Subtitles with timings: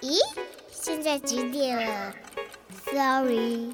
[0.00, 0.18] 咦，
[0.70, 2.14] 现在几点了
[2.86, 3.72] ？Sorry，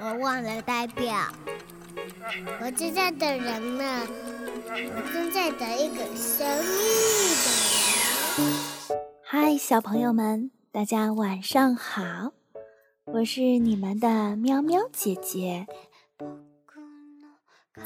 [0.00, 1.14] 我忘了代表。
[2.60, 4.06] 我正在等人呢，
[4.68, 6.74] 我正在等一个神秘
[7.44, 7.46] 的
[8.38, 8.58] 人。
[9.22, 12.32] 嗨，小朋友们，大家晚上好，
[13.04, 15.66] 我是你们的喵喵姐姐。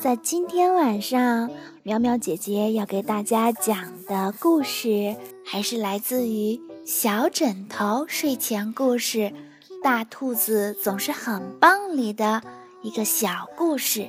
[0.00, 1.50] 在今天晚上，
[1.82, 9.18] 喵喵姐姐要给大家讲的故事，还是来自于《小枕头睡前故事》
[9.82, 12.40] 《大兔子总是很棒》里的
[12.80, 14.08] 一个小故事。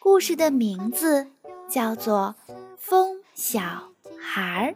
[0.00, 1.28] 故事的名字
[1.68, 2.34] 叫做
[2.76, 3.60] 《风小
[4.18, 4.74] 孩儿》。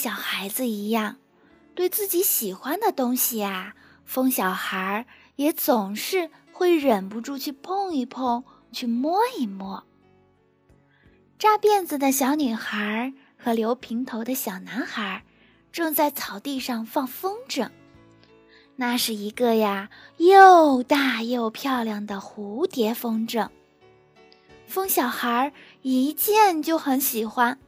[0.00, 1.18] 小孩子一样，
[1.74, 3.74] 对自己喜欢的东西啊，
[4.06, 5.04] 风小孩
[5.36, 8.42] 也总是会忍不住去碰一碰，
[8.72, 9.84] 去摸一摸。
[11.38, 15.22] 扎辫子的小女孩和留平头的小男孩
[15.70, 17.68] 正在草地上放风筝，
[18.76, 23.50] 那是一个呀又大又漂亮的蝴蝶风筝。
[24.66, 27.58] 风小孩一见就很喜欢，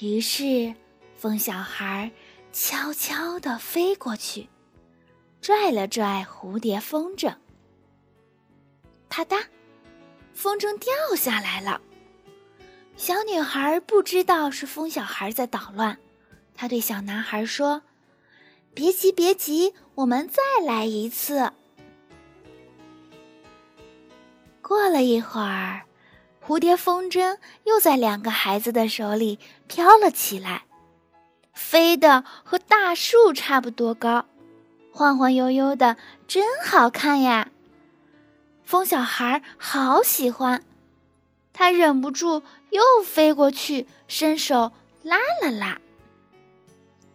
[0.00, 0.74] 于是
[1.18, 2.12] 风小孩
[2.52, 4.48] 悄悄地飞过去，
[5.42, 7.34] 拽了拽蝴蝶风筝。
[9.08, 9.42] 啪嗒，
[10.32, 11.80] 风筝掉下来了。
[12.96, 15.98] 小女孩不知道是风小孩在捣乱，
[16.54, 17.82] 她对小男孩说
[18.72, 21.52] ：“别急，别急，我们再来一次。”
[24.62, 25.82] 过了一会儿。
[26.46, 30.64] 蝴蝶风筝又在两个孩子的手里飘了起来，
[31.58, 34.26] 飞得和大树差不多高，
[34.92, 35.96] 晃晃悠悠的，
[36.28, 37.50] 真好看呀！
[38.64, 40.62] 风小孩好喜欢，
[41.52, 45.80] 他忍不住又飞过去，伸手拉了拉。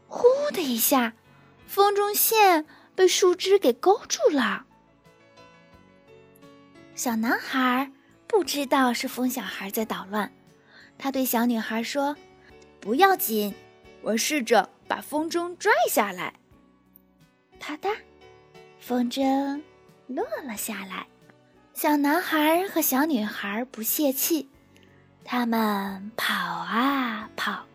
[0.08, 1.14] 呼的一下，
[1.66, 4.66] 风筝线被树枝给勾住了。
[6.94, 7.92] 小男孩。
[8.26, 10.34] 不知道是风小孩在捣乱，
[10.98, 12.18] 他对小女孩说
[12.82, 13.54] ：“不要紧，
[14.04, 16.34] 我试着把风筝拽下来。”
[17.60, 17.96] 啪嗒，
[18.80, 19.62] 风筝
[20.08, 21.08] 落了下来。
[21.74, 24.48] 小男孩和小女孩不泄气，
[25.24, 27.66] 他们跑啊跑，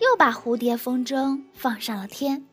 [0.00, 2.44] 又把蝴蝶风筝放上了天。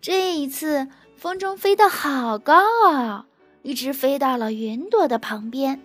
[0.00, 3.26] 这一次，风筝飞得好高啊，
[3.62, 5.80] 一直飞到了云朵的旁边。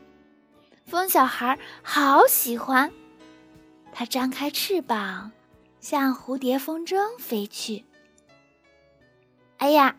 [0.86, 2.92] 风小孩好喜欢，
[3.94, 5.32] 它张开翅膀，
[5.84, 7.84] 向蝴蝶风筝飞去。
[9.58, 9.98] 哎呀，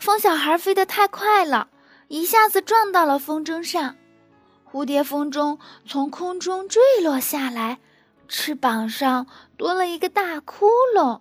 [0.00, 1.68] 风小孩飞得太快了，
[2.08, 3.94] 一下子撞到了风筝上，
[4.68, 7.78] 蝴蝶风筝从空中坠落下来，
[8.26, 11.20] 翅膀上多了一个大窟窿。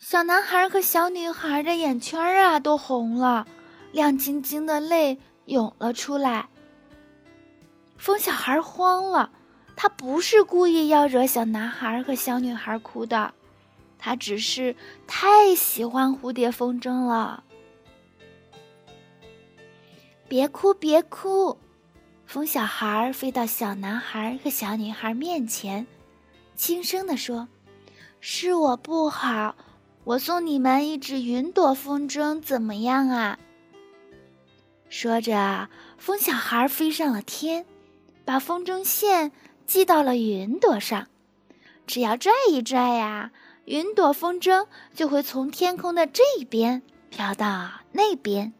[0.00, 3.46] 小男孩和小女孩的眼圈啊都红了，
[3.92, 6.48] 亮晶晶的泪涌了出来。
[7.96, 9.30] 风小孩慌了，
[9.80, 13.32] 他不是故意要惹小男孩和小女孩哭的，
[13.96, 14.74] 他只是
[15.06, 17.44] 太喜欢蝴蝶风筝了。
[20.26, 21.56] 别哭，别哭！
[22.26, 25.86] 风小孩飞到小男孩和小女孩面前，
[26.56, 27.46] 轻声地说
[28.18, 29.54] ：“是我不好，
[30.02, 33.38] 我送你们一只云朵风筝，怎么样啊？”
[34.90, 35.68] 说着，
[35.98, 37.64] 风小孩飞上了天。
[38.24, 39.32] 把风筝线
[39.68, 41.08] 系到了云朵上，
[41.86, 43.30] 只要拽一拽呀，
[43.66, 48.54] 云朵风筝就会从天空的这边飘到那边，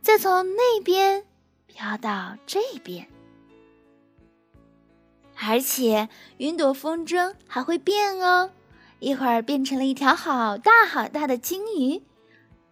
[0.00, 1.26] 再从那边
[1.66, 3.08] 飘到这边。
[5.36, 8.52] 而且云朵风筝还会变哦，
[9.00, 12.00] 一会儿变成了一条好大好大的鲸鱼，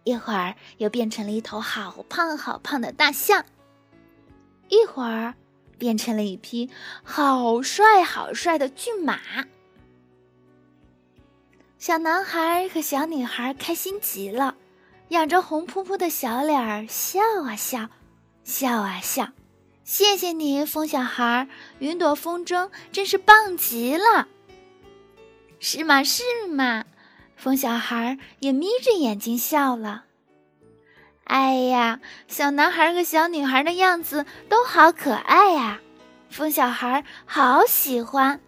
[0.05, 3.43] 一会儿又变成了一头好胖好胖的大象，
[4.69, 5.35] 一会儿。
[5.77, 6.69] 变成了一匹
[7.03, 9.19] 好帅好帅的骏马，
[11.77, 14.55] 小男孩和小女孩开心极了，
[15.09, 17.89] 仰着红扑扑的小脸儿笑啊笑，
[18.43, 19.29] 笑啊笑。
[19.83, 21.49] 谢谢你，风小孩，
[21.79, 24.29] 云朵风筝真是棒极了。
[25.59, 26.03] 是吗？
[26.03, 26.85] 是吗？
[27.35, 30.05] 风小孩也眯着眼睛笑了。
[31.23, 35.79] 哎呀，小男孩和小女孩的样子都好可爱呀，
[36.29, 38.39] 风小孩好喜欢。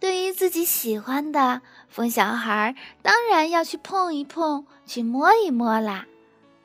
[0.00, 6.06] 对于自己喜欢的风小孩，当然要去碰一碰，去摸一摸啦。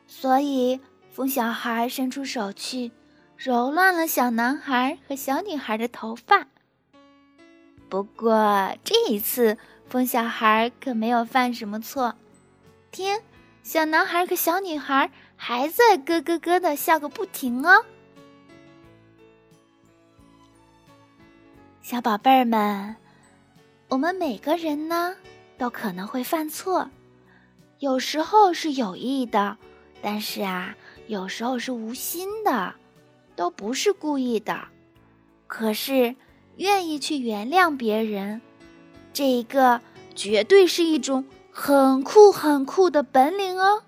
[0.08, 0.80] 所以，
[1.12, 2.92] 风小孩伸出手去，
[3.38, 6.48] 揉乱了小男孩和小女孩的头发。
[7.90, 9.58] 不过这一次，
[9.88, 12.16] 风小孩可没有犯什么错。
[12.92, 13.24] 天，
[13.64, 17.86] 小男孩和小女孩还在咯咯咯的笑个不停哦。
[21.82, 22.98] 小宝贝儿们，
[23.88, 25.16] 我们每个人呢，
[25.58, 26.90] 都可能会犯错，
[27.80, 29.58] 有时候是有意的，
[30.02, 30.76] 但是啊，
[31.08, 32.76] 有时候是无心的，
[33.36, 34.68] 都不是故意的。
[35.48, 36.16] 可是，
[36.58, 38.42] 愿意去原谅别人，
[39.14, 39.80] 这一个
[40.16, 43.84] 绝对是一种很酷很酷的本领哦。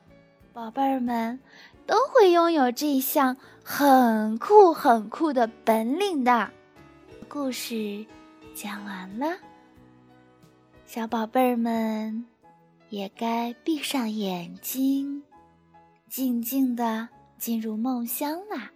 [0.54, 1.40] 宝贝儿们
[1.86, 6.50] 都会拥有这一项很酷很酷的本领的。
[7.28, 8.06] 故事
[8.54, 9.36] 讲完了，
[10.86, 12.26] 小宝贝儿们
[12.90, 15.24] 也该闭上眼睛，
[16.08, 18.72] 静静的进入梦乡啦。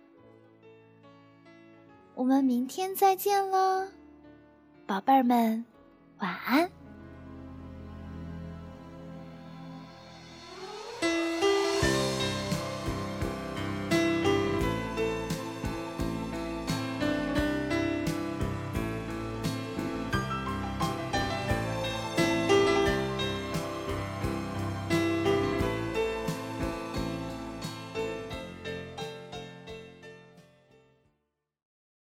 [2.15, 3.88] 我们明天再见喽，
[4.85, 5.63] 宝贝儿们，
[6.18, 6.69] 晚安。